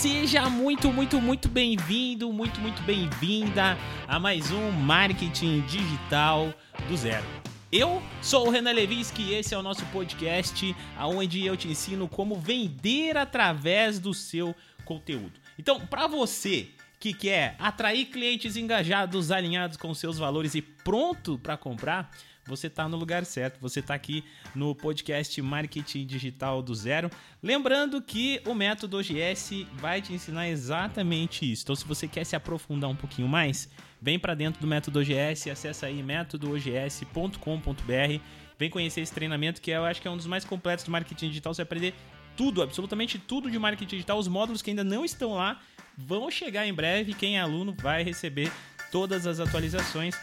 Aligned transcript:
Seja 0.00 0.48
muito, 0.48 0.92
muito, 0.92 1.20
muito 1.20 1.48
bem-vindo, 1.48 2.32
muito, 2.32 2.60
muito 2.60 2.80
bem-vinda 2.84 3.76
a 4.06 4.16
mais 4.16 4.52
um 4.52 4.70
Marketing 4.70 5.62
Digital 5.62 6.54
do 6.88 6.96
Zero. 6.96 7.26
Eu 7.72 8.00
sou 8.22 8.46
o 8.46 8.50
Renan 8.50 8.70
Levinsky 8.70 9.22
e 9.22 9.34
esse 9.34 9.56
é 9.56 9.58
o 9.58 9.62
nosso 9.62 9.84
podcast 9.86 10.72
onde 11.00 11.44
eu 11.44 11.56
te 11.56 11.66
ensino 11.66 12.06
como 12.06 12.36
vender 12.36 13.16
através 13.16 13.98
do 13.98 14.14
seu 14.14 14.54
conteúdo. 14.84 15.32
Então, 15.58 15.80
para 15.80 16.06
você 16.06 16.68
que 16.98 17.14
quer 17.14 17.54
atrair 17.58 18.06
clientes 18.06 18.56
engajados, 18.56 19.30
alinhados 19.30 19.76
com 19.76 19.94
seus 19.94 20.18
valores 20.18 20.54
e 20.54 20.62
pronto 20.62 21.38
para 21.38 21.56
comprar, 21.56 22.10
você 22.48 22.66
está 22.66 22.88
no 22.88 22.96
lugar 22.96 23.24
certo. 23.26 23.60
Você 23.60 23.80
está 23.80 23.92
aqui 23.94 24.24
no 24.54 24.74
podcast 24.74 25.42
Marketing 25.42 26.06
Digital 26.06 26.62
do 26.62 26.74
Zero. 26.74 27.10
Lembrando 27.42 28.00
que 28.00 28.40
o 28.46 28.54
método 28.54 28.96
OGS 28.98 29.66
vai 29.74 30.00
te 30.00 30.14
ensinar 30.14 30.48
exatamente 30.48 31.50
isso. 31.50 31.64
Então, 31.64 31.76
se 31.76 31.84
você 31.84 32.08
quer 32.08 32.24
se 32.24 32.34
aprofundar 32.34 32.88
um 32.88 32.96
pouquinho 32.96 33.28
mais, 33.28 33.68
vem 34.00 34.18
para 34.18 34.34
dentro 34.34 34.62
do 34.62 34.66
método 34.66 35.00
OGS, 35.00 35.50
acessa 35.50 35.86
aí 35.86 36.02
métodoogs.com.br. 36.02 38.22
Vem 38.58 38.70
conhecer 38.70 39.02
esse 39.02 39.12
treinamento 39.12 39.60
que 39.60 39.70
eu 39.70 39.84
acho 39.84 40.00
que 40.00 40.08
é 40.08 40.10
um 40.10 40.16
dos 40.16 40.26
mais 40.26 40.44
completos 40.44 40.84
do 40.84 40.90
marketing 40.90 41.28
digital. 41.28 41.52
Você 41.52 41.62
vai 41.62 41.66
aprender 41.66 41.94
tudo, 42.38 42.62
absolutamente 42.62 43.18
tudo 43.18 43.50
de 43.50 43.58
marketing 43.58 43.96
digital. 43.96 44.16
Os 44.16 44.28
módulos 44.28 44.62
que 44.62 44.70
ainda 44.70 44.84
não 44.84 45.04
estão 45.04 45.34
lá 45.34 45.60
vão 45.96 46.30
chegar 46.30 46.64
em 46.64 46.72
breve. 46.72 47.12
Quem 47.12 47.36
é 47.36 47.40
aluno 47.40 47.74
vai 47.76 48.04
receber 48.04 48.50
todas 48.92 49.26
as 49.26 49.40
atualizações. 49.40 50.14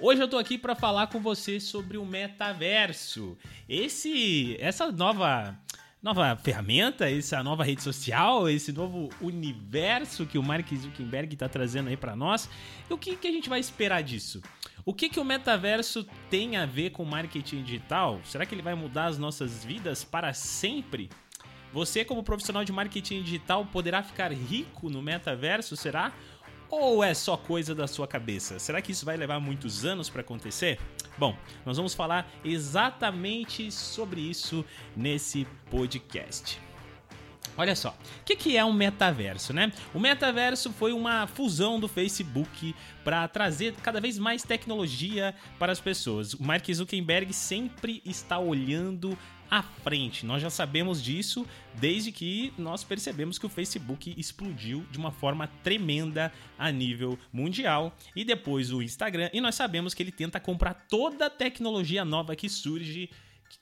Hoje 0.00 0.22
eu 0.22 0.26
tô 0.26 0.38
aqui 0.38 0.56
para 0.56 0.74
falar 0.74 1.08
com 1.08 1.20
você 1.20 1.60
sobre 1.60 1.98
o 1.98 2.06
metaverso. 2.06 3.36
Esse 3.68 4.56
essa 4.58 4.90
nova 4.90 5.54
nova 6.02 6.36
ferramenta, 6.36 7.08
essa 7.10 7.42
nova 7.42 7.64
rede 7.64 7.82
social, 7.82 8.48
esse 8.48 8.72
novo 8.72 9.10
universo 9.20 10.26
que 10.26 10.38
o 10.38 10.42
Mark 10.42 10.66
Zuckerberg 10.74 11.34
está 11.34 11.48
trazendo 11.48 11.90
aí 11.90 11.98
para 11.98 12.16
nós. 12.16 12.48
E 12.88 12.92
o 12.94 12.98
que, 12.98 13.14
que 13.14 13.28
a 13.28 13.32
gente 13.32 13.48
vai 13.48 13.60
esperar 13.60 14.02
disso? 14.02 14.40
O 14.86 14.92
que, 14.92 15.08
que 15.08 15.18
o 15.18 15.24
metaverso 15.24 16.06
tem 16.28 16.58
a 16.58 16.66
ver 16.66 16.90
com 16.90 17.06
marketing 17.06 17.62
digital? 17.62 18.20
Será 18.22 18.44
que 18.44 18.54
ele 18.54 18.60
vai 18.60 18.74
mudar 18.74 19.06
as 19.06 19.16
nossas 19.16 19.64
vidas 19.64 20.04
para 20.04 20.34
sempre? 20.34 21.08
Você, 21.72 22.04
como 22.04 22.22
profissional 22.22 22.64
de 22.64 22.70
marketing 22.70 23.22
digital, 23.22 23.64
poderá 23.64 24.02
ficar 24.02 24.30
rico 24.30 24.90
no 24.90 25.00
metaverso, 25.00 25.74
será? 25.74 26.12
Ou 26.68 27.02
é 27.02 27.14
só 27.14 27.34
coisa 27.34 27.74
da 27.74 27.86
sua 27.86 28.06
cabeça? 28.06 28.58
Será 28.58 28.82
que 28.82 28.92
isso 28.92 29.06
vai 29.06 29.16
levar 29.16 29.40
muitos 29.40 29.86
anos 29.86 30.10
para 30.10 30.20
acontecer? 30.20 30.78
Bom, 31.16 31.34
nós 31.64 31.78
vamos 31.78 31.94
falar 31.94 32.30
exatamente 32.44 33.72
sobre 33.72 34.20
isso 34.20 34.62
nesse 34.94 35.46
podcast. 35.70 36.60
Olha 37.56 37.76
só, 37.76 37.90
o 37.90 38.24
que, 38.24 38.34
que, 38.34 38.56
é 38.56 38.64
um 38.64 38.72
metaverso, 38.72 39.52
né? 39.52 39.72
O 39.92 40.00
metaverso 40.00 40.72
foi 40.72 40.92
uma 40.92 41.26
fusão 41.26 41.78
do 41.78 41.86
Facebook 41.86 42.74
para 43.04 43.28
trazer 43.28 43.74
cada 43.82 44.00
vez 44.00 44.18
mais 44.18 44.42
tecnologia 44.42 45.34
para 45.58 45.70
as 45.70 45.80
pessoas. 45.80 46.34
O 46.34 46.42
Mark 46.42 46.66
Zuckerberg 46.72 47.32
sempre 47.32 48.02
está 48.04 48.38
olhando 48.38 49.16
à 49.50 49.62
frente. 49.62 50.26
Nós 50.26 50.42
já 50.42 50.50
sabemos 50.50 51.00
disso 51.00 51.46
desde 51.74 52.10
que 52.10 52.52
nós 52.58 52.82
percebemos 52.82 53.38
que 53.38 53.46
o 53.46 53.48
Facebook 53.48 54.12
explodiu 54.18 54.84
de 54.90 54.98
uma 54.98 55.12
forma 55.12 55.46
tremenda 55.62 56.32
a 56.58 56.72
nível 56.72 57.16
mundial 57.32 57.96
e 58.16 58.24
depois 58.24 58.72
o 58.72 58.82
Instagram. 58.82 59.30
E 59.32 59.40
nós 59.40 59.54
sabemos 59.54 59.94
que 59.94 60.02
ele 60.02 60.10
tenta 60.10 60.40
comprar 60.40 60.74
toda 60.88 61.26
a 61.26 61.30
tecnologia 61.30 62.04
nova 62.04 62.34
que 62.34 62.48
surge 62.48 63.10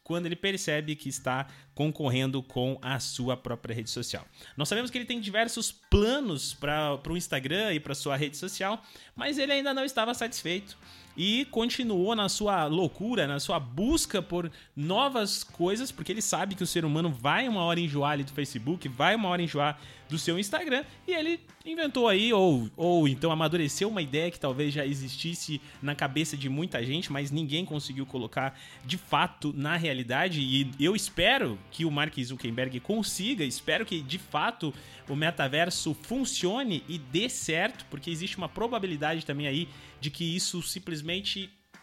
quando 0.03 0.27
ele 0.27 0.37
percebe 0.37 0.97
que 0.97 1.09
está 1.09 1.47
concorrendo 1.75 2.43
com 2.43 2.79
a 2.83 2.99
sua 3.01 3.37
própria 3.37 3.75
rede 3.75 3.91
social. 3.91 4.27
Nós 4.57 4.69
sabemos 4.69 4.91
que 4.91 4.99
ele 4.99 5.05
tem 5.05 5.21
diversos 5.21 5.73
planos 5.73 6.55
para 6.55 7.01
o 7.09 7.17
Instagram 7.17 7.75
e 7.75 7.81
para 7.81 7.95
sua 7.95 8.17
rede 8.17 8.37
social, 8.37 8.83
mas 9.15 9.39
ele 9.39 9.53
ainda 9.53 9.73
não 9.73 9.85
estava 9.85 10.13
satisfeito 10.15 10.77
e 11.17 11.45
continuou 11.46 12.14
na 12.14 12.28
sua 12.28 12.67
loucura, 12.67 13.27
na 13.27 13.39
sua 13.39 13.58
busca 13.58 14.23
por 14.23 14.50
novas 14.74 15.45
coisas, 15.45 15.92
porque 15.92 16.12
ele 16.12 16.23
sabe 16.23 16.55
que 16.55 16.62
o 16.62 16.67
ser 16.67 16.84
humano 16.84 17.11
vai 17.11 17.48
uma 17.48 17.62
hora 17.64 17.80
enjoar 17.80 18.12
ali 18.12 18.24
do 18.24 18.33
Facebook, 18.33 18.89
vai 18.89 19.14
uma 19.14 19.28
hora 19.28 19.42
enjoar 19.42 19.78
do 20.08 20.18
seu 20.18 20.39
Instagram, 20.39 20.84
e 21.08 21.12
ele 21.12 21.40
inventou 21.64 22.06
aí, 22.06 22.33
ou, 22.34 22.68
ou 22.77 23.08
então 23.08 23.30
amadureceu 23.30 23.89
uma 23.89 24.02
ideia 24.02 24.30
que 24.30 24.39
talvez 24.39 24.74
já 24.74 24.84
existisse 24.84 25.58
na 25.80 25.95
cabeça 25.95 26.36
de 26.36 26.50
muita 26.50 26.84
gente, 26.84 27.11
mas 27.11 27.30
ninguém 27.30 27.64
conseguiu 27.64 28.05
colocar 28.05 28.58
de 28.84 28.98
fato 28.98 29.55
na 29.56 29.74
realidade, 29.77 30.40
e 30.40 30.70
eu 30.79 30.94
espero 30.94 31.58
que 31.70 31.86
o 31.86 31.90
Mark 31.90 32.14
Zuckerberg 32.23 32.79
consiga, 32.80 33.42
espero 33.42 33.86
que 33.86 34.02
de 34.02 34.18
fato 34.18 34.74
o 35.08 35.17
metaverso 35.17 35.94
funcione 36.02 36.84
e 36.89 36.98
dê 36.98 37.29
certo, 37.29 37.86
porque 37.90 38.11
existe 38.11 38.36
uma 38.36 38.48
probabilidade 38.48 39.24
também 39.24 39.46
aí 39.46 39.68
de 40.00 40.11
que 40.11 40.24
isso 40.24 40.61
simplesmente 40.62 41.02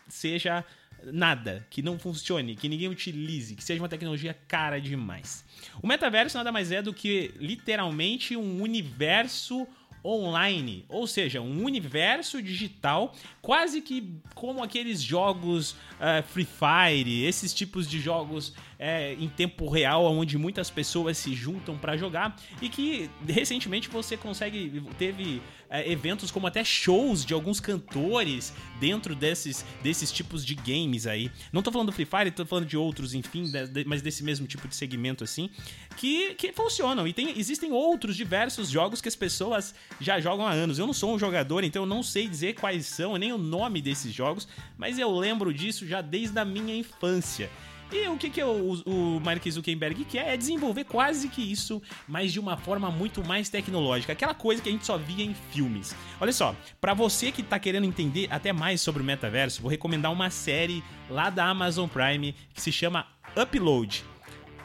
seja 0.08 0.66
nada, 1.06 1.66
que 1.70 1.82
não 1.82 1.98
funcione, 1.98 2.56
que 2.56 2.68
ninguém 2.68 2.88
utilize, 2.88 3.56
que 3.56 3.64
seja 3.64 3.82
uma 3.82 3.90
tecnologia 3.90 4.38
cara 4.48 4.80
demais. 4.80 5.46
O 5.82 5.88
metaverso 5.88 6.38
nada 6.38 6.52
mais 6.52 6.72
é 6.72 6.82
do 6.82 6.94
que 6.94 7.34
literalmente 7.40 8.36
um 8.36 8.62
universo 8.62 9.68
online, 10.04 10.86
ou 10.88 11.06
seja, 11.06 11.42
um 11.42 11.64
universo 11.64 12.42
digital, 12.42 13.14
quase 13.42 13.82
que 13.82 14.14
como 14.34 14.64
aqueles 14.64 15.02
jogos 15.02 15.72
uh, 15.72 16.24
Free 16.28 16.46
Fire, 16.48 17.26
esses 17.26 17.54
tipos 17.54 17.88
de 17.88 18.00
jogos 18.00 18.54
é, 18.78 19.14
em 19.16 19.28
tempo 19.28 19.68
real, 19.70 20.06
onde 20.06 20.38
muitas 20.38 20.70
pessoas 20.70 21.18
se 21.18 21.34
juntam 21.34 21.78
para 21.78 21.98
jogar 21.98 22.36
e 22.62 22.70
que 22.70 23.10
recentemente 23.28 23.90
você 23.90 24.16
consegue 24.16 24.82
teve 24.98 25.42
é, 25.70 25.90
eventos 25.92 26.32
como 26.32 26.48
até 26.48 26.64
shows 26.64 27.24
de 27.24 27.34
alguns 27.34 27.60
cantores 27.60 28.54
dentro 28.80 29.16
desses, 29.16 29.64
desses 29.84 30.12
tipos 30.12 30.46
de 30.46 30.56
games 30.56 31.06
aí. 31.06 31.32
Não 31.54 31.62
tô 31.62 31.72
falando 31.72 31.88
do 31.88 31.94
Free 31.94 32.06
Fire, 32.06 32.32
tô 32.32 32.46
falando 32.46 32.66
de 32.66 32.76
outros, 32.76 33.14
enfim, 33.14 33.44
de, 33.44 33.68
de, 33.68 33.86
mas 33.86 34.02
desse 34.02 34.24
mesmo 34.24 34.48
tipo 34.48 34.68
de 34.68 34.76
segmento 34.76 35.24
assim, 35.24 35.50
que, 35.96 36.34
que 36.36 36.52
funcionam. 36.52 37.08
E 37.08 37.14
tem, 37.14 37.38
existem 37.38 37.72
outros 37.72 38.16
diversos 38.16 38.70
jogos 38.70 39.02
que 39.02 39.08
as 39.08 39.16
pessoas 39.16 39.76
já 40.00 40.20
jogam 40.20 40.46
há 40.48 40.52
anos. 40.52 40.80
Eu 40.80 40.88
não 40.88 40.94
sou 40.94 41.14
um 41.14 41.20
jogador, 41.20 41.64
então 41.64 41.84
eu 41.84 41.88
não 41.88 42.02
sei 42.02 42.28
dizer 42.28 42.56
quais 42.56 42.86
são, 42.86 43.18
nem 43.18 43.32
o 43.32 43.38
nome 43.38 43.82
desses 43.82 44.14
jogos, 44.14 44.48
mas 44.78 44.98
eu 44.98 45.12
lembro 45.12 45.54
disso 45.54 45.88
já 45.88 46.02
desde 46.02 46.40
a 46.40 46.46
minha 46.46 46.76
infância. 46.76 47.50
E 47.92 48.08
o 48.08 48.18
que, 48.18 48.30
que 48.30 48.44
o, 48.44 48.74
o 48.86 49.20
Mark 49.20 49.44
Zuckerberg 49.50 50.06
quer 50.06 50.34
é 50.34 50.38
desenvolver 50.38 50.84
quase 50.84 51.28
que 51.28 51.42
isso, 51.42 51.82
mas 52.08 52.32
de 52.32 52.40
uma 52.40 52.56
forma 52.56 52.92
muito 52.92 53.24
mais 53.26 53.50
tecnológica. 53.50 54.14
Aquela 54.14 54.34
coisa 54.34 54.62
que 54.62 54.70
a 54.70 54.72
gente 54.72 54.86
só 54.86 54.98
via 54.98 55.26
em 55.26 55.34
filmes. 55.34 55.96
Olha 56.22 56.32
só, 56.32 56.56
para 56.80 56.94
você 56.94 57.32
que 57.32 57.42
tá 57.42 57.58
querendo 57.58 57.86
entender 57.86 58.28
até 58.30 58.54
mais 58.54 58.80
sobre 58.80 59.02
o 59.02 59.06
metaverso, 59.06 59.62
vou 59.62 59.72
recomendar 59.72 60.12
uma 60.12 60.30
série 60.30 60.84
lá 61.10 61.32
da 61.32 61.46
Amazon 61.46 61.88
Prime 61.88 62.36
que 62.54 62.62
se 62.62 62.72
chama 62.72 63.08
Upload. 63.36 64.04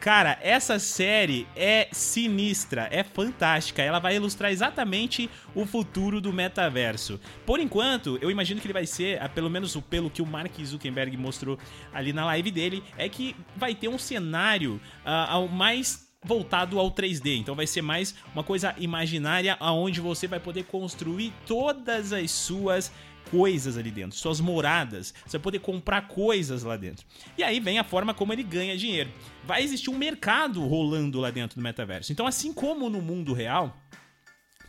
Cara, 0.04 0.38
essa 0.42 0.78
série 0.78 1.48
é 1.56 1.88
sinistra, 1.90 2.86
é 2.90 3.02
fantástica. 3.02 3.80
Ela 3.80 3.98
vai 3.98 4.16
ilustrar 4.16 4.52
exatamente 4.52 5.30
o 5.54 5.64
futuro 5.64 6.20
do 6.20 6.30
metaverso. 6.30 7.18
Por 7.46 7.58
enquanto, 7.58 8.18
eu 8.20 8.30
imagino 8.30 8.60
que 8.60 8.66
ele 8.66 8.74
vai 8.74 8.84
ser, 8.84 9.18
ah, 9.22 9.30
pelo 9.30 9.48
menos 9.48 9.74
pelo 9.88 10.10
que 10.10 10.20
o 10.20 10.26
Mark 10.26 10.52
Zuckerberg 10.62 11.16
mostrou 11.16 11.58
ali 11.90 12.12
na 12.12 12.26
live 12.26 12.50
dele, 12.50 12.84
é 12.98 13.08
que 13.08 13.34
vai 13.56 13.74
ter 13.74 13.88
um 13.88 13.98
cenário 13.98 14.78
uh, 15.06 15.48
mais 15.48 16.06
voltado 16.22 16.78
ao 16.78 16.90
3D. 16.90 17.38
Então 17.38 17.54
vai 17.54 17.66
ser 17.66 17.80
mais 17.80 18.14
uma 18.34 18.44
coisa 18.44 18.74
imaginária 18.76 19.56
aonde 19.58 20.02
você 20.02 20.26
vai 20.26 20.38
poder 20.38 20.64
construir 20.64 21.32
todas 21.46 22.12
as 22.12 22.30
suas 22.30 22.92
coisas 23.34 23.76
ali 23.76 23.90
dentro, 23.90 24.16
suas 24.16 24.40
moradas, 24.40 25.12
você 25.26 25.36
vai 25.38 25.42
poder 25.42 25.58
comprar 25.58 26.06
coisas 26.06 26.62
lá 26.62 26.76
dentro. 26.76 27.04
E 27.36 27.42
aí 27.42 27.58
vem 27.58 27.80
a 27.80 27.84
forma 27.84 28.14
como 28.14 28.32
ele 28.32 28.44
ganha 28.44 28.76
dinheiro. 28.76 29.10
Vai 29.44 29.64
existir 29.64 29.90
um 29.90 29.98
mercado 29.98 30.64
rolando 30.64 31.18
lá 31.18 31.32
dentro 31.32 31.56
do 31.56 31.62
metaverso. 31.62 32.12
Então, 32.12 32.28
assim 32.28 32.52
como 32.52 32.88
no 32.88 33.02
mundo 33.02 33.32
real, 33.32 33.76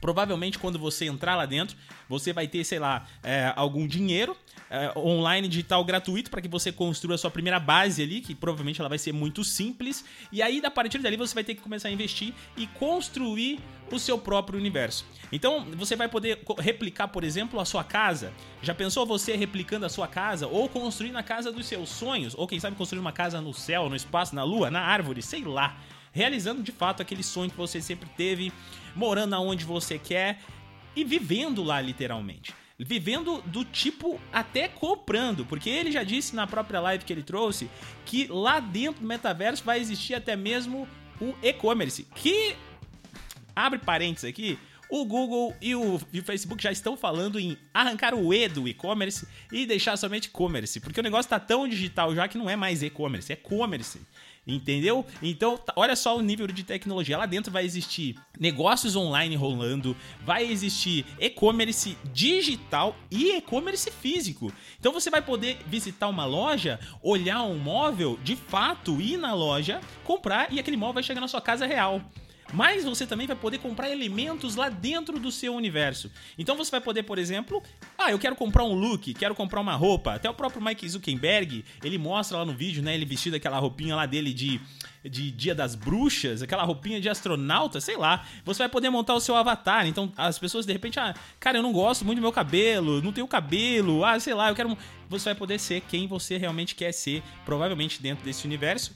Provavelmente, 0.06 0.60
quando 0.60 0.78
você 0.78 1.06
entrar 1.06 1.36
lá 1.36 1.48
dentro, 1.48 1.76
você 2.08 2.32
vai 2.32 2.48
ter, 2.48 2.64
sei 2.64 2.78
lá, 2.78 3.08
é, 3.24 3.52
algum 3.56 3.88
dinheiro 3.88 4.38
é, 4.70 4.94
online 4.96 5.48
digital 5.48 5.84
gratuito 5.84 6.30
para 6.30 6.40
que 6.42 6.48
você 6.48 6.72
construa 6.72 7.16
a 7.16 7.18
sua 7.18 7.32
primeira 7.32 7.60
base 7.60 8.04
ali, 8.04 8.22
que 8.22 8.36
provavelmente 8.36 8.80
ela 8.80 8.88
vai 8.88 9.00
ser 9.00 9.12
muito 9.12 9.44
simples. 9.44 10.06
E 10.32 10.44
aí, 10.44 10.62
a 10.64 10.70
partir 10.70 11.00
dali, 11.00 11.18
você 11.18 11.34
vai 11.34 11.44
ter 11.44 11.56
que 11.56 11.62
começar 11.62 11.88
a 11.88 11.92
investir 11.92 12.36
e 12.56 12.68
construir 12.68 13.60
o 13.92 13.98
seu 13.98 14.16
próprio 14.16 14.60
universo. 14.60 15.08
Então, 15.32 15.66
você 15.72 15.96
vai 15.96 16.08
poder 16.08 16.40
replicar, 16.60 17.08
por 17.08 17.24
exemplo, 17.24 17.60
a 17.60 17.66
sua 17.66 17.84
casa. 17.84 18.32
Já 18.62 18.76
pensou 18.76 19.08
você 19.08 19.36
replicando 19.36 19.88
a 19.88 19.90
sua 19.90 20.08
casa 20.08 20.46
ou 20.46 20.70
construindo 20.70 21.16
a 21.16 21.24
casa 21.24 21.52
dos 21.52 21.66
seus 21.66 21.90
sonhos? 21.90 22.36
Ou 22.38 22.48
quem 22.48 22.60
sabe 22.60 22.76
construir 22.76 23.00
uma 23.00 23.12
casa 23.12 23.42
no 23.42 23.56
céu, 23.56 23.90
no 23.90 23.96
espaço, 23.96 24.36
na 24.36 24.44
lua, 24.44 24.70
na 24.70 24.82
árvore, 24.82 25.24
sei 25.24 25.44
lá 25.44 25.76
realizando 26.16 26.64
de 26.64 26.72
fato 26.72 27.02
aquele 27.02 27.22
sonho 27.22 27.52
que 27.52 27.58
você 27.58 27.82
sempre 27.82 28.10
teve, 28.16 28.54
morando 28.96 29.36
aonde 29.36 29.66
você 29.66 30.00
quer 30.00 30.40
e 30.96 31.04
vivendo 31.04 31.64
lá 31.64 31.82
literalmente. 31.82 32.54
Vivendo 32.78 33.42
do 33.46 33.64
tipo 33.64 34.20
até 34.34 34.68
comprando, 34.68 35.46
porque 35.46 35.70
ele 35.70 35.92
já 35.92 36.04
disse 36.04 36.36
na 36.36 36.46
própria 36.46 36.80
live 36.82 37.06
que 37.06 37.14
ele 37.14 37.24
trouxe 37.24 37.70
que 38.06 38.28
lá 38.28 38.60
dentro 38.60 39.02
do 39.02 39.08
metaverso 39.08 39.64
vai 39.64 39.80
existir 39.80 40.14
até 40.14 40.36
mesmo 40.36 40.88
o 41.22 41.34
e-commerce, 41.42 42.06
que 42.16 42.56
abre 43.56 43.80
parênteses 43.80 44.30
aqui, 44.30 44.60
o 45.02 45.06
Google 45.06 45.54
e 45.62 45.76
o, 45.76 46.00
e 46.14 46.20
o, 46.20 46.24
Facebook 46.24 46.64
já 46.64 46.72
estão 46.72 46.96
falando 46.96 47.40
em 47.40 47.58
arrancar 47.74 48.14
o 48.14 48.34
E 48.34 48.48
do 48.48 48.68
e-commerce 48.68 49.28
e 49.52 49.66
deixar 49.66 49.98
somente 49.98 50.26
e-commerce, 50.26 50.80
porque 50.80 51.00
o 51.00 51.04
negócio 51.04 51.30
tá 51.30 51.40
tão 51.40 51.68
digital 51.68 52.16
já 52.16 52.28
que 52.28 52.38
não 52.38 52.50
é 52.50 52.56
mais 52.56 52.82
e-commerce, 52.82 53.32
é 53.32 53.36
commerce. 53.36 54.00
Entendeu? 54.48 55.04
Então, 55.24 55.58
tá, 55.58 55.74
olha 55.76 55.96
só 55.96 56.16
o 56.16 56.22
nível 56.22 56.46
de 56.46 56.64
tecnologia. 56.64 57.18
Lá 57.18 57.26
dentro 57.26 57.52
vai 57.52 57.66
existir 57.66 58.16
negócios 58.40 58.96
online 58.96 59.36
rolando, 59.36 59.98
vai 60.22 60.46
existir 60.46 61.04
e-commerce 61.20 61.98
digital 62.14 62.96
e 63.10 63.38
e-commerce 63.38 63.90
físico. 63.90 64.54
Então 64.80 64.94
você 64.94 65.10
vai 65.10 65.22
poder 65.22 65.58
visitar 65.66 66.08
uma 66.08 66.26
loja, 66.26 66.80
olhar 67.02 67.42
um 67.42 67.58
móvel, 67.58 68.20
de 68.24 68.36
fato 68.36 69.02
ir 69.02 69.18
na 69.18 69.34
loja, 69.34 69.82
comprar 70.04 70.54
e 70.54 70.60
aquele 70.60 70.78
móvel 70.78 70.96
vai 70.96 71.04
chegar 71.04 71.22
na 71.22 71.28
sua 71.28 71.42
casa 71.42 71.66
real. 71.66 72.00
Mas 72.54 72.84
você 72.84 73.08
também 73.08 73.28
vai 73.28 73.36
poder 73.36 73.58
comprar 73.58 73.90
elementos 73.90 74.56
lá 74.56 74.70
dentro 74.70 75.20
do 75.20 75.32
seu 75.32 75.54
universo. 75.56 76.12
Então 76.38 76.56
você 76.56 76.72
vai 76.72 76.82
poder, 76.82 77.04
por 77.04 77.18
exemplo, 77.18 77.62
ah, 77.98 78.12
eu 78.12 78.20
quero 78.20 78.36
comprar 78.36 78.64
um 78.64 78.74
look, 78.74 79.14
quero 79.14 79.34
comprar 79.34 79.60
uma 79.62 79.76
roupa. 79.76 80.14
Até 80.14 80.30
o 80.30 80.34
próprio 80.34 80.64
Mike 80.64 80.88
Zuckerberg, 80.88 81.66
ele 81.84 81.98
mostra 81.98 82.38
lá 82.38 82.46
no 82.46 82.54
vídeo, 82.54 82.84
né, 82.84 82.94
ele 82.94 83.06
vestido 83.06 83.36
aquela 83.36 83.58
roupinha 83.60 83.96
lá 83.96 84.06
dele 84.06 84.34
de 84.34 84.62
de 85.10 85.30
Dia 85.32 85.54
das 85.54 85.76
Bruxas, 85.76 86.42
aquela 86.42 86.64
roupinha 86.64 87.00
de 87.00 87.08
astronauta, 87.08 87.80
sei 87.80 87.96
lá. 87.96 88.26
Você 88.44 88.60
vai 88.60 88.70
poder 88.70 88.90
montar 88.90 89.14
o 89.14 89.20
seu 89.20 89.36
avatar. 89.36 89.88
Então 89.88 90.12
as 90.18 90.40
pessoas 90.40 90.66
de 90.66 90.74
repente, 90.74 91.00
ah, 91.00 91.14
cara, 91.40 91.58
eu 91.58 91.64
não 91.64 91.72
gosto 91.72 92.04
muito 92.04 92.18
do 92.18 92.22
meu 92.22 92.32
cabelo, 92.32 93.02
não 93.02 93.12
tenho 93.12 93.28
cabelo, 93.28 94.04
ah, 94.04 94.20
sei 94.20 94.34
lá, 94.34 94.50
eu 94.50 94.56
quero. 94.56 94.76
Você 95.10 95.26
vai 95.26 95.36
poder 95.36 95.60
ser 95.60 95.82
quem 95.82 96.08
você 96.08 96.38
realmente 96.38 96.74
quer 96.74 96.92
ser, 96.92 97.22
provavelmente 97.46 98.02
dentro 98.02 98.26
desse 98.26 98.46
universo. 98.46 98.96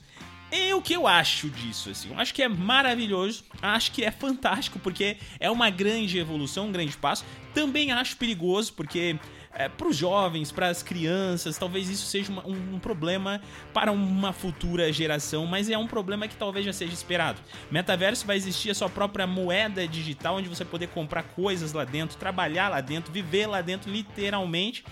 E 0.52 0.74
o 0.74 0.82
que 0.82 0.94
eu 0.94 1.06
acho 1.06 1.48
disso, 1.48 1.90
assim? 1.90 2.10
Eu 2.10 2.18
acho 2.18 2.34
que 2.34 2.42
é 2.42 2.48
maravilhoso, 2.48 3.44
acho 3.62 3.92
que 3.92 4.04
é 4.04 4.10
fantástico, 4.10 4.78
porque 4.80 5.16
é 5.38 5.50
uma 5.50 5.70
grande 5.70 6.18
evolução, 6.18 6.66
um 6.66 6.72
grande 6.72 6.96
passo. 6.96 7.24
Também 7.54 7.92
acho 7.92 8.16
perigoso, 8.16 8.72
porque 8.72 9.16
é, 9.52 9.68
para 9.68 9.88
os 9.88 9.96
jovens, 9.96 10.52
para 10.52 10.68
as 10.68 10.82
crianças, 10.82 11.58
talvez 11.58 11.88
isso 11.88 12.06
seja 12.06 12.30
uma, 12.32 12.46
um, 12.46 12.74
um, 12.74 12.78
problema 12.78 13.40
para 13.72 13.90
uma 13.90 14.32
futura 14.32 14.92
geração, 14.92 15.46
mas 15.46 15.68
é 15.68 15.76
um 15.76 15.86
problema 15.86 16.28
que 16.28 16.36
talvez 16.36 16.64
já 16.64 16.72
seja 16.72 16.92
esperado. 16.92 17.40
Metaverso 17.70 18.26
vai 18.26 18.36
existir 18.36 18.70
a 18.70 18.74
sua 18.74 18.88
própria 18.88 19.26
moeda 19.26 19.86
digital, 19.86 20.36
onde 20.36 20.48
você 20.48 20.64
poder 20.64 20.88
comprar 20.88 21.22
coisas 21.22 21.72
lá 21.72 21.84
dentro, 21.84 22.16
trabalhar 22.16 22.68
lá 22.68 22.80
dentro, 22.80 23.12
viver 23.12 23.46
lá 23.46 23.60
dentro, 23.60 23.90
literalmente. 23.90 24.84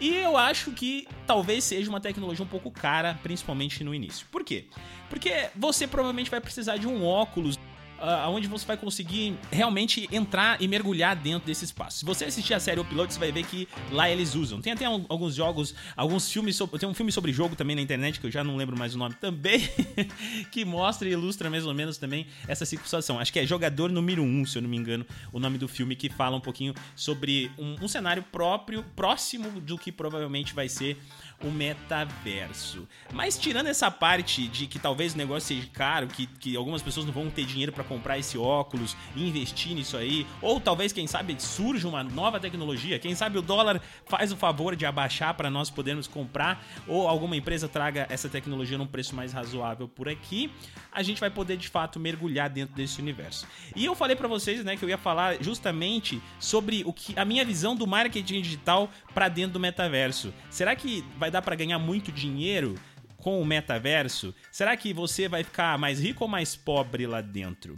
E 0.00 0.14
eu 0.14 0.36
acho 0.36 0.72
que 0.72 1.08
talvez 1.26 1.64
seja 1.64 1.88
uma 1.88 2.00
tecnologia 2.00 2.44
um 2.44 2.48
pouco 2.48 2.70
cara, 2.70 3.18
principalmente 3.22 3.82
no 3.82 3.94
início. 3.94 4.26
Por 4.30 4.44
quê? 4.44 4.66
Porque 5.08 5.48
você 5.56 5.86
provavelmente 5.86 6.30
vai 6.30 6.40
precisar 6.40 6.76
de 6.76 6.86
um 6.86 7.04
óculos 7.04 7.58
uh, 8.00 8.28
onde 8.30 8.48
você 8.48 8.66
vai 8.66 8.76
conseguir 8.76 9.36
realmente 9.50 10.08
entrar 10.12 10.60
e 10.60 10.68
mergulhar 10.68 11.16
dentro 11.16 11.46
desse 11.46 11.64
espaço. 11.64 11.98
Se 11.98 12.04
você 12.04 12.24
assistir 12.24 12.54
a 12.54 12.60
série 12.60 12.80
O 12.80 12.84
Piloto, 12.84 13.12
você 13.12 13.18
vai 13.18 13.32
ver 13.32 13.44
que 13.44 13.68
lá 13.90 14.08
eles 14.08 14.34
usam. 14.34 14.60
Tem 14.60 14.72
até 14.72 14.84
alguns 14.84 15.34
jogos, 15.34 15.74
alguns 15.96 16.30
filmes, 16.30 16.56
sobre, 16.56 16.78
tem 16.78 16.88
um 16.88 16.94
filme 16.94 17.12
sobre 17.12 17.32
jogo 17.32 17.56
também 17.56 17.76
na 17.76 17.82
internet, 17.82 18.20
que 18.20 18.26
eu 18.26 18.30
já 18.30 18.42
não 18.42 18.56
lembro 18.56 18.76
mais 18.78 18.94
o 18.94 18.98
nome 18.98 19.14
também, 19.14 19.60
que 20.50 20.64
mostra 20.64 21.08
e 21.08 21.12
ilustra 21.12 21.50
mais 21.50 21.66
ou 21.66 21.74
menos 21.74 21.98
também 21.98 22.26
essa 22.46 22.64
situação. 22.64 23.18
Acho 23.18 23.32
que 23.32 23.38
é 23.38 23.46
Jogador 23.46 23.90
Número 23.90 24.22
1, 24.22 24.26
um, 24.26 24.46
se 24.46 24.58
eu 24.58 24.62
não 24.62 24.68
me 24.68 24.76
engano, 24.76 25.06
o 25.32 25.38
nome 25.38 25.58
do 25.58 25.68
filme, 25.68 25.96
que 25.96 26.08
fala 26.08 26.36
um 26.36 26.40
pouquinho 26.40 26.74
sobre 26.94 27.50
um, 27.58 27.76
um 27.82 27.88
cenário 27.88 28.22
próprio, 28.22 28.84
próximo 28.94 29.60
do 29.60 29.78
que 29.78 29.90
provavelmente 29.90 30.54
vai 30.54 30.68
ser 30.68 30.96
o 31.42 31.50
metaverso. 31.50 32.86
Mas 33.12 33.38
tirando 33.38 33.66
essa 33.66 33.90
parte 33.90 34.48
de 34.48 34.66
que 34.66 34.78
talvez 34.78 35.14
o 35.14 35.18
negócio 35.18 35.48
seja 35.48 35.68
caro, 35.72 36.06
que, 36.06 36.26
que 36.26 36.56
algumas 36.56 36.82
pessoas 36.82 37.06
não 37.06 37.12
vão 37.12 37.30
ter 37.30 37.44
dinheiro 37.44 37.72
para 37.72 37.84
comprar 37.84 38.18
esse 38.18 38.38
óculos 38.38 38.96
e 39.14 39.28
investir 39.28 39.74
nisso 39.74 39.96
aí, 39.96 40.26
ou 40.40 40.60
talvez, 40.60 40.92
quem 40.92 41.06
sabe, 41.06 41.36
surja 41.40 41.88
uma 41.88 42.02
nova 42.02 42.40
tecnologia, 42.40 42.98
quem 42.98 43.14
sabe 43.14 43.38
o 43.38 43.42
dólar 43.42 43.80
faz 44.06 44.32
o 44.32 44.36
favor 44.36 44.74
de 44.74 44.86
abaixar 44.86 45.34
para 45.34 45.50
nós 45.50 45.70
podermos 45.70 46.06
comprar, 46.06 46.64
ou 46.86 47.08
alguma 47.08 47.36
empresa 47.36 47.68
traga 47.68 48.06
essa 48.08 48.28
tecnologia 48.28 48.78
num 48.78 48.86
preço 48.86 49.14
mais 49.14 49.32
razoável 49.32 49.88
por 49.88 50.08
aqui, 50.08 50.50
a 50.92 51.02
gente 51.02 51.20
vai 51.20 51.30
poder 51.30 51.56
de 51.56 51.68
fato 51.68 52.00
mergulhar 52.00 52.48
dentro 52.48 52.74
desse 52.74 53.00
universo. 53.00 53.46
E 53.74 53.84
eu 53.84 53.94
falei 53.94 54.16
para 54.16 54.28
vocês, 54.28 54.64
né, 54.64 54.76
que 54.76 54.84
eu 54.84 54.88
ia 54.88 54.98
falar 54.98 55.42
justamente 55.42 56.20
sobre 56.38 56.82
o 56.86 56.92
que 56.92 57.18
a 57.18 57.24
minha 57.24 57.44
visão 57.44 57.76
do 57.76 57.86
marketing 57.86 58.40
digital 58.40 58.90
para 59.12 59.28
dentro 59.28 59.52
do 59.52 59.60
metaverso. 59.60 60.32
Será 60.50 60.74
que 60.74 61.04
vai 61.18 61.25
dar 61.30 61.42
para 61.42 61.56
ganhar 61.56 61.78
muito 61.78 62.12
dinheiro 62.12 62.74
com 63.16 63.40
o 63.40 63.44
metaverso? 63.44 64.34
Será 64.52 64.76
que 64.76 64.92
você 64.92 65.28
vai 65.28 65.42
ficar 65.42 65.78
mais 65.78 66.00
rico 66.00 66.24
ou 66.24 66.28
mais 66.28 66.54
pobre 66.54 67.06
lá 67.06 67.20
dentro? 67.20 67.76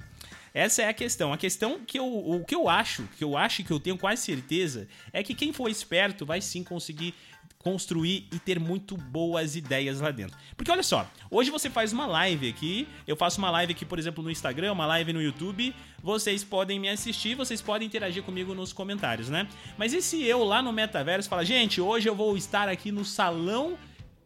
Essa 0.52 0.82
é 0.82 0.88
a 0.88 0.92
questão. 0.92 1.32
A 1.32 1.38
questão 1.38 1.80
que 1.86 1.98
eu, 1.98 2.06
o 2.06 2.44
que 2.44 2.54
eu 2.54 2.68
acho, 2.68 3.04
que 3.16 3.22
eu 3.22 3.36
acho 3.36 3.62
que 3.62 3.70
eu 3.70 3.78
tenho 3.78 3.96
quase 3.96 4.22
certeza, 4.22 4.88
é 5.12 5.22
que 5.22 5.34
quem 5.34 5.52
for 5.52 5.68
esperto 5.68 6.26
vai 6.26 6.40
sim 6.40 6.64
conseguir 6.64 7.14
construir 7.58 8.26
e 8.32 8.38
ter 8.38 8.58
muito 8.58 8.96
boas 8.96 9.56
ideias 9.56 10.00
lá 10.00 10.10
dentro. 10.10 10.36
Porque 10.56 10.70
olha 10.70 10.82
só, 10.82 11.08
hoje 11.30 11.50
você 11.50 11.68
faz 11.68 11.92
uma 11.92 12.06
live 12.06 12.48
aqui, 12.48 12.88
eu 13.06 13.16
faço 13.16 13.38
uma 13.38 13.50
live 13.50 13.72
aqui, 13.72 13.84
por 13.84 13.98
exemplo, 13.98 14.22
no 14.22 14.30
Instagram, 14.30 14.72
uma 14.72 14.86
live 14.86 15.12
no 15.12 15.20
YouTube, 15.20 15.74
vocês 16.02 16.44
podem 16.44 16.78
me 16.78 16.88
assistir, 16.88 17.34
vocês 17.34 17.60
podem 17.60 17.86
interagir 17.86 18.22
comigo 18.22 18.54
nos 18.54 18.72
comentários, 18.72 19.28
né? 19.28 19.48
Mas 19.76 19.92
e 19.92 20.00
se 20.00 20.22
eu 20.22 20.44
lá 20.44 20.62
no 20.62 20.72
metaverso 20.72 21.28
falar, 21.28 21.44
gente, 21.44 21.80
hoje 21.80 22.08
eu 22.08 22.14
vou 22.14 22.36
estar 22.36 22.68
aqui 22.68 22.92
no 22.92 23.04
salão 23.04 23.76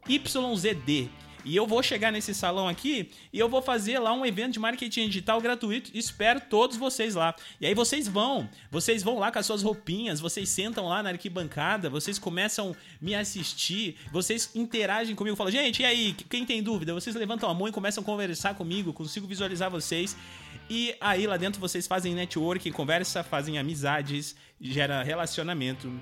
YZD. 0.08 1.21
E 1.44 1.56
eu 1.56 1.66
vou 1.66 1.82
chegar 1.82 2.12
nesse 2.12 2.34
salão 2.34 2.68
aqui 2.68 3.10
e 3.32 3.38
eu 3.38 3.48
vou 3.48 3.60
fazer 3.60 3.98
lá 3.98 4.12
um 4.12 4.24
evento 4.24 4.52
de 4.52 4.60
marketing 4.60 5.08
digital 5.08 5.40
gratuito. 5.40 5.90
Espero 5.94 6.40
todos 6.40 6.76
vocês 6.76 7.14
lá. 7.14 7.34
E 7.60 7.66
aí 7.66 7.74
vocês 7.74 8.06
vão, 8.06 8.48
vocês 8.70 9.02
vão 9.02 9.18
lá 9.18 9.32
com 9.32 9.38
as 9.38 9.46
suas 9.46 9.62
roupinhas, 9.62 10.20
vocês 10.20 10.48
sentam 10.48 10.86
lá 10.86 11.02
na 11.02 11.10
arquibancada, 11.10 11.90
vocês 11.90 12.18
começam 12.18 12.72
a 12.72 13.04
me 13.04 13.14
assistir, 13.14 13.96
vocês 14.12 14.50
interagem 14.54 15.14
comigo, 15.14 15.36
falam, 15.36 15.52
gente, 15.52 15.82
e 15.82 15.84
aí, 15.84 16.14
quem 16.28 16.44
tem 16.44 16.62
dúvida? 16.62 16.94
Vocês 16.94 17.16
levantam 17.16 17.50
a 17.50 17.54
mão 17.54 17.68
e 17.68 17.72
começam 17.72 18.02
a 18.02 18.04
conversar 18.04 18.54
comigo, 18.54 18.92
consigo 18.92 19.26
visualizar 19.26 19.70
vocês. 19.70 20.16
E 20.70 20.94
aí 21.00 21.26
lá 21.26 21.36
dentro 21.36 21.60
vocês 21.60 21.86
fazem 21.86 22.14
networking, 22.14 22.70
conversa, 22.70 23.22
fazem 23.22 23.58
amizades, 23.58 24.36
gera 24.60 25.02
relacionamento 25.02 25.92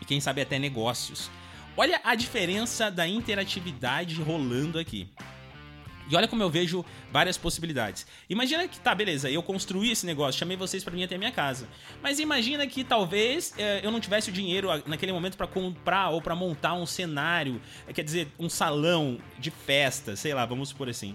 e 0.00 0.04
quem 0.04 0.20
sabe 0.20 0.40
até 0.40 0.58
negócios. 0.58 1.30
Olha 1.76 2.00
a 2.02 2.14
diferença 2.14 2.90
da 2.90 3.06
interatividade 3.06 4.20
rolando 4.22 4.78
aqui. 4.78 5.08
E 6.08 6.14
olha 6.14 6.28
como 6.28 6.42
eu 6.42 6.48
vejo 6.48 6.84
várias 7.12 7.36
possibilidades. 7.36 8.06
Imagina 8.30 8.66
que, 8.68 8.78
tá, 8.78 8.94
beleza, 8.94 9.28
eu 9.28 9.42
construí 9.42 9.90
esse 9.90 10.06
negócio, 10.06 10.38
chamei 10.38 10.56
vocês 10.56 10.84
para 10.84 10.94
vir 10.94 11.04
até 11.04 11.16
a 11.16 11.18
minha 11.18 11.32
casa. 11.32 11.68
Mas 12.00 12.20
imagina 12.20 12.66
que 12.66 12.84
talvez 12.84 13.52
é, 13.58 13.84
eu 13.84 13.90
não 13.90 14.00
tivesse 14.00 14.30
o 14.30 14.32
dinheiro 14.32 14.68
naquele 14.86 15.12
momento 15.12 15.36
para 15.36 15.46
comprar 15.46 16.10
ou 16.10 16.22
para 16.22 16.34
montar 16.34 16.74
um 16.74 16.86
cenário, 16.86 17.60
quer 17.92 18.04
dizer, 18.04 18.28
um 18.38 18.48
salão 18.48 19.18
de 19.38 19.50
festa, 19.50 20.14
sei 20.14 20.32
lá, 20.32 20.46
vamos 20.46 20.68
supor 20.68 20.88
assim. 20.88 21.14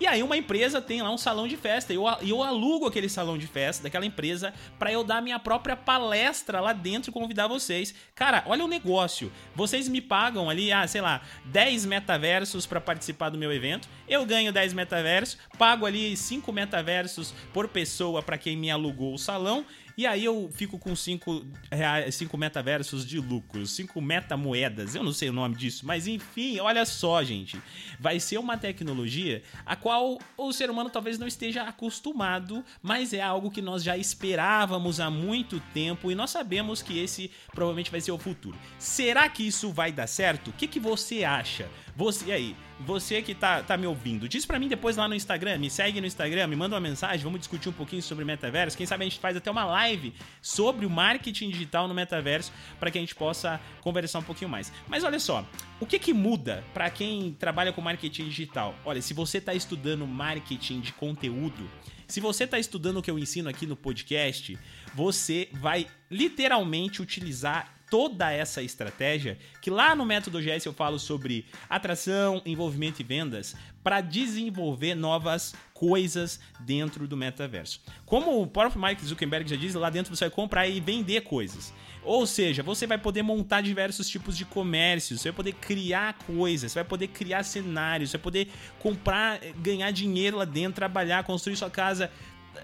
E 0.00 0.06
aí 0.06 0.22
uma 0.22 0.34
empresa 0.34 0.80
tem 0.80 1.02
lá 1.02 1.10
um 1.10 1.18
salão 1.18 1.46
de 1.46 1.58
festa 1.58 1.92
e 1.92 1.96
eu, 1.96 2.04
eu 2.22 2.42
alugo 2.42 2.86
aquele 2.86 3.06
salão 3.06 3.36
de 3.36 3.46
festa 3.46 3.82
daquela 3.82 4.06
empresa 4.06 4.54
para 4.78 4.90
eu 4.90 5.04
dar 5.04 5.20
minha 5.20 5.38
própria 5.38 5.76
palestra 5.76 6.58
lá 6.58 6.72
dentro 6.72 7.10
e 7.10 7.12
convidar 7.12 7.46
vocês. 7.46 7.94
Cara, 8.14 8.42
olha 8.46 8.64
o 8.64 8.68
negócio. 8.68 9.30
Vocês 9.54 9.88
me 9.88 10.00
pagam 10.00 10.48
ali, 10.48 10.72
ah, 10.72 10.88
sei 10.88 11.02
lá, 11.02 11.20
10 11.44 11.84
metaversos 11.84 12.64
para 12.64 12.80
participar 12.80 13.28
do 13.28 13.36
meu 13.36 13.52
evento. 13.52 13.90
Eu 14.08 14.24
ganho 14.24 14.50
10 14.50 14.72
metaversos, 14.72 15.36
pago 15.58 15.84
ali 15.84 16.16
5 16.16 16.50
metaversos 16.50 17.34
por 17.52 17.68
pessoa 17.68 18.22
para 18.22 18.38
quem 18.38 18.56
me 18.56 18.70
alugou 18.70 19.12
o 19.12 19.18
salão 19.18 19.66
e 20.00 20.06
aí 20.06 20.24
eu 20.24 20.48
fico 20.54 20.78
com 20.78 20.96
5 20.96 21.44
reais, 21.70 22.14
5 22.14 22.38
metaversos 22.38 23.06
de 23.06 23.20
lucros, 23.20 23.72
5 23.72 24.00
metamoedas, 24.00 24.94
eu 24.94 25.02
não 25.02 25.12
sei 25.12 25.28
o 25.28 25.32
nome 25.34 25.54
disso, 25.54 25.84
mas 25.84 26.06
enfim, 26.06 26.58
olha 26.58 26.86
só, 26.86 27.22
gente. 27.22 27.60
Vai 27.98 28.18
ser 28.18 28.38
uma 28.38 28.56
tecnologia 28.56 29.42
a 29.66 29.76
qual 29.76 30.18
o 30.38 30.52
ser 30.54 30.70
humano 30.70 30.88
talvez 30.88 31.18
não 31.18 31.26
esteja 31.26 31.64
acostumado, 31.64 32.64
mas 32.82 33.12
é 33.12 33.20
algo 33.20 33.50
que 33.50 33.60
nós 33.60 33.82
já 33.82 33.94
esperávamos 33.94 35.00
há 35.00 35.10
muito 35.10 35.60
tempo 35.74 36.10
e 36.10 36.14
nós 36.14 36.30
sabemos 36.30 36.80
que 36.80 36.98
esse 36.98 37.30
provavelmente 37.54 37.90
vai 37.90 38.00
ser 38.00 38.12
o 38.12 38.18
futuro. 38.18 38.58
Será 38.78 39.28
que 39.28 39.46
isso 39.46 39.70
vai 39.70 39.92
dar 39.92 40.06
certo? 40.06 40.48
O 40.48 40.52
que, 40.54 40.66
que 40.66 40.80
você 40.80 41.24
acha? 41.24 41.68
Você 41.96 42.30
aí, 42.32 42.56
você 42.80 43.20
que 43.20 43.34
tá, 43.34 43.62
tá 43.62 43.76
me 43.76 43.86
ouvindo, 43.86 44.28
diz 44.28 44.46
para 44.46 44.58
mim 44.58 44.68
depois 44.68 44.96
lá 44.96 45.06
no 45.06 45.14
Instagram, 45.14 45.58
me 45.58 45.70
segue 45.70 46.00
no 46.00 46.06
Instagram, 46.06 46.46
me 46.46 46.56
manda 46.56 46.74
uma 46.74 46.80
mensagem, 46.80 47.22
vamos 47.22 47.40
discutir 47.40 47.68
um 47.68 47.72
pouquinho 47.72 48.02
sobre 48.02 48.24
metaverso. 48.24 48.76
Quem 48.76 48.86
sabe 48.86 49.04
a 49.04 49.08
gente 49.08 49.18
faz 49.18 49.36
até 49.36 49.50
uma 49.50 49.64
live 49.64 50.14
sobre 50.40 50.86
o 50.86 50.90
marketing 50.90 51.50
digital 51.50 51.86
no 51.86 51.94
metaverso 51.94 52.52
para 52.78 52.90
que 52.90 52.98
a 52.98 53.00
gente 53.00 53.14
possa 53.14 53.60
conversar 53.80 54.20
um 54.20 54.22
pouquinho 54.22 54.50
mais. 54.50 54.72
Mas 54.88 55.04
olha 55.04 55.18
só, 55.18 55.44
o 55.78 55.86
que 55.86 55.98
que 55.98 56.12
muda 56.12 56.64
para 56.72 56.88
quem 56.90 57.32
trabalha 57.38 57.72
com 57.72 57.80
marketing 57.80 58.24
digital? 58.24 58.74
Olha, 58.84 59.02
se 59.02 59.12
você 59.12 59.40
tá 59.40 59.54
estudando 59.54 60.06
marketing 60.06 60.80
de 60.80 60.92
conteúdo, 60.92 61.68
se 62.06 62.20
você 62.20 62.44
está 62.44 62.58
estudando 62.58 62.96
o 62.96 63.02
que 63.02 63.10
eu 63.10 63.18
ensino 63.18 63.48
aqui 63.48 63.66
no 63.66 63.76
podcast, 63.76 64.58
você 64.94 65.48
vai 65.52 65.86
literalmente 66.10 67.00
utilizar 67.00 67.79
toda 67.90 68.32
essa 68.32 68.62
estratégia 68.62 69.36
que 69.60 69.68
lá 69.68 69.94
no 69.94 70.06
método 70.06 70.40
GS 70.40 70.64
eu 70.64 70.72
falo 70.72 70.98
sobre 70.98 71.44
atração, 71.68 72.40
envolvimento 72.46 73.02
e 73.02 73.04
vendas 73.04 73.56
para 73.82 74.00
desenvolver 74.00 74.94
novas 74.94 75.54
coisas 75.74 76.38
dentro 76.60 77.08
do 77.08 77.16
metaverso. 77.16 77.80
Como 78.06 78.40
o 78.40 78.46
próprio 78.46 78.80
Mike 78.80 79.04
Zuckerberg 79.04 79.48
já 79.48 79.56
diz, 79.56 79.74
lá 79.74 79.90
dentro 79.90 80.14
você 80.14 80.26
vai 80.26 80.30
comprar 80.30 80.68
e 80.68 80.78
vender 80.78 81.22
coisas. 81.22 81.72
Ou 82.02 82.26
seja, 82.26 82.62
você 82.62 82.86
vai 82.86 82.96
poder 82.96 83.22
montar 83.22 83.60
diversos 83.60 84.08
tipos 84.08 84.36
de 84.36 84.44
comércios, 84.44 85.20
você 85.20 85.30
vai 85.30 85.36
poder 85.36 85.52
criar 85.52 86.14
coisas, 86.26 86.72
você 86.72 86.78
vai 86.78 86.84
poder 86.84 87.08
criar 87.08 87.42
cenários, 87.42 88.10
você 88.10 88.16
vai 88.16 88.22
poder 88.22 88.48
comprar, 88.78 89.38
ganhar 89.58 89.90
dinheiro 89.90 90.38
lá 90.38 90.44
dentro, 90.44 90.74
trabalhar, 90.74 91.24
construir 91.24 91.56
sua 91.56 91.70
casa 91.70 92.10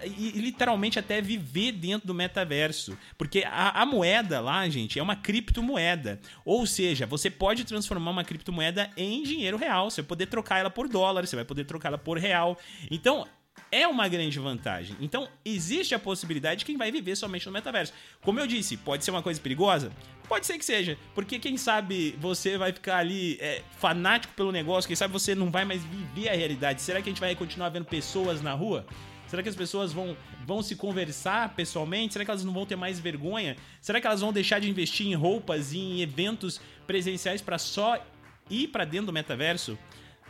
e, 0.03 0.31
literalmente 0.31 0.99
até 0.99 1.21
viver 1.21 1.71
dentro 1.71 2.07
do 2.07 2.13
metaverso. 2.13 2.97
Porque 3.17 3.43
a, 3.45 3.81
a, 3.81 3.85
moeda 3.85 4.39
lá, 4.39 4.67
gente, 4.69 4.99
é 4.99 5.03
uma 5.03 5.15
criptomoeda. 5.15 6.19
Ou 6.45 6.65
seja, 6.65 7.05
você 7.05 7.29
pode 7.29 7.65
transformar 7.65 8.11
uma 8.11 8.23
criptomoeda 8.23 8.89
em 8.95 9.23
dinheiro 9.23 9.57
real. 9.57 9.89
Você 9.89 10.01
vai 10.01 10.07
poder 10.07 10.27
trocar 10.27 10.59
ela 10.59 10.69
por 10.69 10.87
dólar, 10.87 11.25
você 11.25 11.35
vai 11.35 11.45
poder 11.45 11.65
trocar 11.65 11.89
ela 11.89 11.97
por 11.97 12.17
real. 12.17 12.57
Então, 12.89 13.27
é 13.71 13.87
uma 13.87 14.07
grande 14.07 14.39
vantagem. 14.39 14.95
Então, 15.01 15.27
existe 15.43 15.93
a 15.93 15.99
possibilidade 15.99 16.59
de 16.59 16.65
quem 16.65 16.77
vai 16.77 16.91
viver 16.91 17.15
somente 17.15 17.45
no 17.45 17.51
metaverso. 17.51 17.93
Como 18.21 18.39
eu 18.39 18.47
disse, 18.47 18.77
pode 18.77 19.03
ser 19.03 19.11
uma 19.11 19.21
coisa 19.21 19.41
perigosa? 19.41 19.91
Pode 20.27 20.45
ser 20.45 20.57
que 20.57 20.65
seja, 20.65 20.97
porque 21.15 21.39
quem 21.39 21.55
sabe 21.55 22.15
você 22.19 22.57
vai 22.57 22.73
ficar 22.73 22.97
ali 22.97 23.37
é, 23.39 23.61
fanático 23.77 24.33
pelo 24.33 24.51
negócio, 24.51 24.85
quem 24.85 24.95
sabe 24.95 25.13
você 25.13 25.33
não 25.33 25.49
vai 25.49 25.63
mais 25.63 25.81
viver 25.85 26.29
a 26.29 26.33
realidade. 26.33 26.81
Será 26.81 27.01
que 27.01 27.09
a 27.09 27.11
gente 27.11 27.19
vai 27.19 27.33
continuar 27.33 27.69
vendo 27.69 27.85
pessoas 27.85 28.41
na 28.41 28.53
rua? 28.53 28.85
Será 29.27 29.43
que 29.43 29.49
as 29.49 29.55
pessoas 29.55 29.91
vão, 29.91 30.15
vão 30.45 30.61
se 30.61 30.75
conversar 30.75 31.53
pessoalmente? 31.55 32.13
Será 32.13 32.25
que 32.25 32.31
elas 32.31 32.43
não 32.43 32.53
vão 32.53 32.65
ter 32.65 32.75
mais 32.75 32.99
vergonha? 32.99 33.57
Será 33.81 33.99
que 33.99 34.07
elas 34.07 34.21
vão 34.21 34.31
deixar 34.31 34.59
de 34.59 34.69
investir 34.69 35.07
em 35.07 35.13
roupas 35.15 35.73
e 35.73 35.77
em 35.77 36.01
eventos 36.01 36.61
presenciais 36.85 37.41
para 37.41 37.57
só 37.57 38.01
ir 38.49 38.69
para 38.69 38.85
dentro 38.85 39.07
do 39.07 39.13
metaverso? 39.13 39.77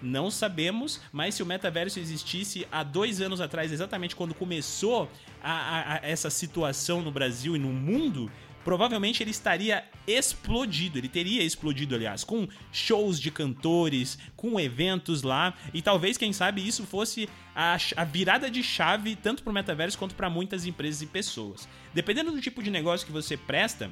Não 0.01 0.29
sabemos, 0.29 1.01
mas 1.11 1.35
se 1.35 1.41
o 1.41 1.45
metaverso 1.45 1.99
existisse 1.99 2.67
há 2.71 2.83
dois 2.83 3.19
anos 3.19 3.41
atrás, 3.41 3.71
exatamente 3.71 4.15
quando 4.15 4.33
começou 4.33 5.09
a, 5.41 5.51
a, 5.51 5.93
a 5.95 5.99
essa 6.03 6.29
situação 6.29 7.01
no 7.01 7.11
Brasil 7.11 7.55
e 7.55 7.59
no 7.59 7.69
mundo, 7.69 8.31
provavelmente 8.67 9.23
ele 9.23 9.31
estaria 9.31 9.81
explodido. 10.05 10.97
Ele 10.97 11.07
teria 11.07 11.41
explodido, 11.41 11.95
aliás, 11.95 12.25
com 12.25 12.45
shows 12.69 13.17
de 13.17 13.31
cantores, 13.31 14.19
com 14.35 14.59
eventos 14.59 15.23
lá. 15.23 15.53
E 15.73 15.81
talvez, 15.81 16.17
quem 16.17 16.33
sabe, 16.33 16.67
isso 16.67 16.85
fosse 16.85 17.29
a, 17.55 17.77
a 17.95 18.03
virada 18.03 18.51
de 18.51 18.61
chave 18.61 19.15
tanto 19.15 19.41
para 19.41 19.51
o 19.51 19.53
metaverso 19.53 19.97
quanto 19.97 20.15
para 20.15 20.29
muitas 20.29 20.65
empresas 20.65 21.01
e 21.01 21.05
pessoas. 21.05 21.65
Dependendo 21.93 22.29
do 22.29 22.41
tipo 22.41 22.61
de 22.61 22.69
negócio 22.69 23.07
que 23.07 23.13
você 23.13 23.37
presta, 23.37 23.89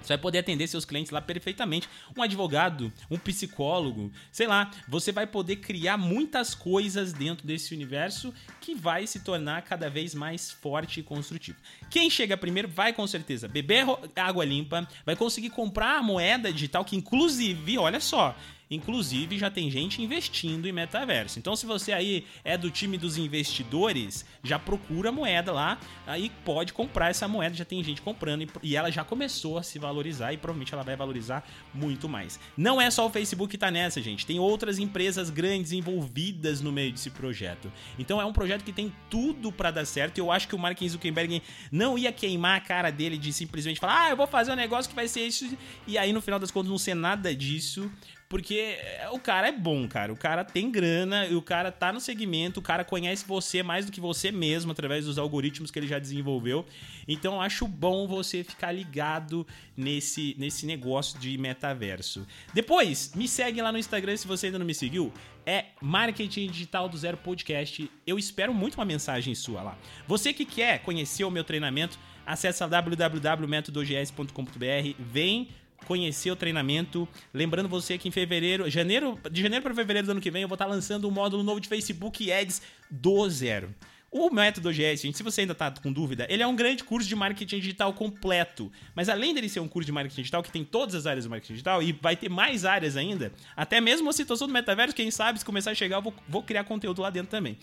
você 0.00 0.14
vai 0.14 0.18
poder 0.18 0.38
atender 0.38 0.66
seus 0.66 0.84
clientes 0.84 1.10
lá 1.10 1.20
perfeitamente. 1.20 1.88
Um 2.16 2.22
advogado, 2.22 2.92
um 3.10 3.18
psicólogo, 3.18 4.12
sei 4.32 4.46
lá. 4.46 4.70
Você 4.88 5.12
vai 5.12 5.26
poder 5.26 5.56
criar 5.56 5.96
muitas 5.96 6.54
coisas 6.54 7.12
dentro 7.12 7.46
desse 7.46 7.74
universo 7.74 8.32
que 8.60 8.74
vai 8.74 9.06
se 9.06 9.20
tornar 9.20 9.62
cada 9.62 9.90
vez 9.90 10.14
mais 10.14 10.50
forte 10.50 11.00
e 11.00 11.02
construtivo. 11.02 11.58
Quem 11.90 12.08
chega 12.08 12.36
primeiro 12.36 12.68
vai 12.68 12.92
com 12.92 13.06
certeza 13.06 13.48
beber 13.48 13.84
água 14.16 14.44
limpa, 14.44 14.86
vai 15.04 15.16
conseguir 15.16 15.50
comprar 15.50 15.98
a 15.98 16.02
moeda 16.02 16.52
digital 16.52 16.84
que, 16.84 16.96
inclusive, 16.96 17.78
olha 17.78 18.00
só, 18.00 18.36
Inclusive, 18.70 19.38
já 19.38 19.50
tem 19.50 19.70
gente 19.70 20.02
investindo 20.02 20.66
em 20.66 20.72
metaverso. 20.72 21.38
Então, 21.38 21.56
se 21.56 21.66
você 21.66 21.92
aí 21.92 22.26
é 22.44 22.56
do 22.56 22.70
time 22.70 22.98
dos 22.98 23.16
investidores, 23.16 24.24
já 24.42 24.58
procura 24.58 25.08
a 25.08 25.12
moeda 25.12 25.52
lá, 25.52 25.78
aí 26.06 26.30
pode 26.44 26.72
comprar 26.72 27.10
essa 27.10 27.26
moeda. 27.26 27.54
Já 27.54 27.64
tem 27.64 27.82
gente 27.82 28.02
comprando 28.02 28.46
e 28.62 28.76
ela 28.76 28.90
já 28.90 29.04
começou 29.04 29.58
a 29.58 29.62
se 29.62 29.78
valorizar 29.78 30.32
e 30.32 30.36
provavelmente 30.36 30.74
ela 30.74 30.82
vai 30.82 30.96
valorizar 30.96 31.48
muito 31.72 32.08
mais. 32.08 32.38
Não 32.56 32.80
é 32.80 32.90
só 32.90 33.06
o 33.06 33.10
Facebook 33.10 33.50
que 33.50 33.58
tá 33.58 33.70
nessa, 33.70 34.02
gente. 34.02 34.26
Tem 34.26 34.38
outras 34.38 34.78
empresas 34.78 35.30
grandes 35.30 35.72
envolvidas 35.72 36.60
no 36.60 36.70
meio 36.70 36.92
desse 36.92 37.10
projeto. 37.10 37.72
Então, 37.98 38.20
é 38.20 38.24
um 38.24 38.32
projeto 38.32 38.64
que 38.64 38.72
tem 38.72 38.92
tudo 39.08 39.50
para 39.50 39.70
dar 39.70 39.84
certo. 39.84 40.18
Eu 40.18 40.30
acho 40.30 40.46
que 40.46 40.54
o 40.54 40.58
Mark 40.58 40.78
Zuckerberg 40.82 41.42
não 41.72 41.96
ia 41.96 42.12
queimar 42.12 42.56
a 42.56 42.60
cara 42.60 42.90
dele 42.90 43.16
de 43.16 43.32
simplesmente 43.32 43.80
falar: 43.80 44.04
ah, 44.04 44.10
eu 44.10 44.16
vou 44.16 44.26
fazer 44.26 44.52
um 44.52 44.56
negócio 44.56 44.88
que 44.88 44.94
vai 44.94 45.08
ser 45.08 45.26
isso, 45.26 45.56
e 45.86 45.96
aí 45.96 46.12
no 46.12 46.20
final 46.20 46.38
das 46.38 46.50
contas 46.50 46.70
não 46.70 46.78
ser 46.78 46.94
nada 46.94 47.34
disso. 47.34 47.90
Porque 48.28 48.76
é, 48.78 49.08
o 49.10 49.18
cara 49.18 49.48
é 49.48 49.52
bom, 49.52 49.88
cara. 49.88 50.12
O 50.12 50.16
cara 50.16 50.44
tem 50.44 50.70
grana 50.70 51.26
e 51.26 51.34
o 51.34 51.40
cara 51.40 51.72
tá 51.72 51.90
no 51.92 52.00
segmento, 52.00 52.60
o 52.60 52.62
cara 52.62 52.84
conhece 52.84 53.24
você 53.26 53.62
mais 53.62 53.86
do 53.86 53.92
que 53.92 54.00
você 54.00 54.30
mesmo 54.30 54.70
através 54.70 55.06
dos 55.06 55.18
algoritmos 55.18 55.70
que 55.70 55.78
ele 55.78 55.86
já 55.86 55.98
desenvolveu. 55.98 56.66
Então 57.06 57.34
eu 57.34 57.40
acho 57.40 57.66
bom 57.66 58.06
você 58.06 58.44
ficar 58.44 58.70
ligado 58.70 59.46
nesse, 59.74 60.36
nesse 60.38 60.66
negócio 60.66 61.18
de 61.18 61.38
metaverso. 61.38 62.26
Depois, 62.52 63.12
me 63.14 63.26
segue 63.26 63.62
lá 63.62 63.72
no 63.72 63.78
Instagram 63.78 64.14
se 64.16 64.26
você 64.26 64.46
ainda 64.46 64.58
não 64.58 64.66
me 64.66 64.74
seguiu. 64.74 65.10
É 65.46 65.66
Marketing 65.80 66.50
Digital 66.50 66.88
do 66.88 66.98
Zero 66.98 67.16
Podcast. 67.16 67.90
Eu 68.06 68.18
espero 68.18 68.52
muito 68.52 68.74
uma 68.74 68.84
mensagem 68.84 69.34
sua 69.34 69.62
lá. 69.62 69.78
Você 70.06 70.34
que 70.34 70.44
quer 70.44 70.80
conhecer 70.80 71.24
o 71.24 71.30
meu 71.30 71.44
treinamento, 71.44 71.98
acessa 72.26 72.68
www.metodogs.com.br, 72.68 74.94
vem 74.98 75.48
conhecer 75.86 76.30
o 76.30 76.36
treinamento. 76.36 77.08
Lembrando 77.32 77.68
você 77.68 77.96
que 77.98 78.08
em 78.08 78.10
fevereiro, 78.10 78.68
janeiro, 78.70 79.18
de 79.30 79.42
janeiro 79.42 79.62
para 79.62 79.74
fevereiro 79.74 80.06
do 80.06 80.10
ano 80.12 80.20
que 80.20 80.30
vem, 80.30 80.42
eu 80.42 80.48
vou 80.48 80.54
estar 80.54 80.66
lançando 80.66 81.08
um 81.08 81.10
módulo 81.10 81.42
novo 81.42 81.60
de 81.60 81.68
Facebook 81.68 82.30
Ads 82.30 82.62
do 82.90 83.28
zero. 83.28 83.74
O 84.10 84.30
método 84.30 84.70
GS, 84.70 85.02
gente, 85.02 85.18
se 85.18 85.22
você 85.22 85.42
ainda 85.42 85.52
está 85.52 85.70
com 85.70 85.92
dúvida, 85.92 86.26
ele 86.30 86.42
é 86.42 86.46
um 86.46 86.56
grande 86.56 86.82
curso 86.82 87.06
de 87.06 87.14
marketing 87.14 87.58
digital 87.58 87.92
completo. 87.92 88.72
Mas 88.94 89.10
além 89.10 89.34
dele 89.34 89.50
ser 89.50 89.60
um 89.60 89.68
curso 89.68 89.84
de 89.84 89.92
marketing 89.92 90.22
digital 90.22 90.42
que 90.42 90.50
tem 90.50 90.64
todas 90.64 90.94
as 90.94 91.06
áreas 91.06 91.24
do 91.24 91.30
marketing 91.30 91.52
digital 91.52 91.82
e 91.82 91.92
vai 91.92 92.16
ter 92.16 92.30
mais 92.30 92.64
áreas 92.64 92.96
ainda, 92.96 93.30
até 93.54 93.82
mesmo 93.82 94.08
a 94.08 94.12
situação 94.14 94.46
do 94.46 94.52
metaverso, 94.52 94.94
quem 94.94 95.10
sabe 95.10 95.38
se 95.38 95.44
começar 95.44 95.72
a 95.72 95.74
chegar, 95.74 95.98
eu 95.98 96.02
vou, 96.02 96.14
vou 96.26 96.42
criar 96.42 96.64
conteúdo 96.64 97.02
lá 97.02 97.10
dentro 97.10 97.30
também 97.30 97.58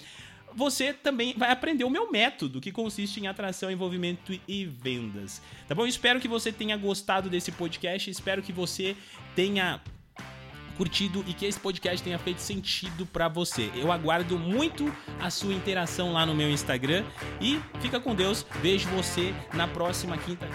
você 0.55 0.93
também 0.93 1.33
vai 1.37 1.51
aprender 1.51 1.83
o 1.83 1.89
meu 1.89 2.11
método, 2.11 2.61
que 2.61 2.71
consiste 2.71 3.19
em 3.19 3.27
atração, 3.27 3.69
envolvimento 3.69 4.37
e 4.47 4.65
vendas. 4.65 5.41
Tá 5.67 5.75
bom? 5.75 5.85
Espero 5.85 6.19
que 6.19 6.27
você 6.27 6.51
tenha 6.51 6.77
gostado 6.77 7.29
desse 7.29 7.51
podcast, 7.51 8.09
espero 8.09 8.41
que 8.41 8.53
você 8.53 8.95
tenha 9.35 9.81
curtido 10.77 11.23
e 11.27 11.33
que 11.33 11.45
esse 11.45 11.59
podcast 11.59 12.03
tenha 12.03 12.19
feito 12.19 12.39
sentido 12.39 13.05
para 13.05 13.27
você. 13.27 13.71
Eu 13.75 13.91
aguardo 13.91 14.37
muito 14.37 14.93
a 15.19 15.29
sua 15.29 15.53
interação 15.53 16.13
lá 16.13 16.25
no 16.25 16.35
meu 16.35 16.49
Instagram 16.49 17.03
e 17.41 17.59
fica 17.81 17.99
com 17.99 18.13
Deus. 18.13 18.45
Vejo 18.61 18.87
você 18.89 19.33
na 19.53 19.67
próxima 19.67 20.17
quinta. 20.17 20.47